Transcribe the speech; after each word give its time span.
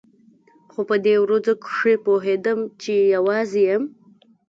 خو 0.71 0.81
په 0.89 0.95
دې 1.05 1.15
ورځو 1.23 1.53
کښې 1.63 1.93
پوهېدم 2.05 2.59
چې 2.81 2.93
يوازې 3.15 3.61
يم. 3.69 3.83